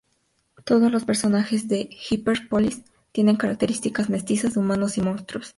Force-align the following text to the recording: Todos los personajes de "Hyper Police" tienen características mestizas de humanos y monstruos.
Todos 0.65 0.91
los 0.91 1.05
personajes 1.05 1.67
de 1.67 1.87
"Hyper 2.09 2.47
Police" 2.49 2.83
tienen 3.11 3.35
características 3.35 4.09
mestizas 4.09 4.55
de 4.55 4.59
humanos 4.59 4.97
y 4.97 5.01
monstruos. 5.01 5.49